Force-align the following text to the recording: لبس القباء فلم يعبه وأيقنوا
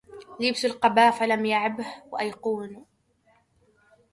لبس 0.39 0.65
القباء 0.65 1.11
فلم 1.11 1.45
يعبه 1.45 1.85
وأيقنوا 2.11 2.83